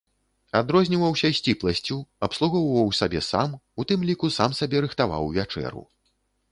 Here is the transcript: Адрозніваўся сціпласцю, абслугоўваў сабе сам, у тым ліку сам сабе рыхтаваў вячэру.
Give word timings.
Адрозніваўся 0.59 1.29
сціпласцю, 1.39 1.97
абслугоўваў 2.29 2.91
сабе 3.01 3.21
сам, 3.31 3.49
у 3.79 3.89
тым 3.93 3.99
ліку 4.13 4.35
сам 4.39 4.49
сабе 4.63 4.77
рыхтаваў 4.89 5.33
вячэру. 5.39 5.91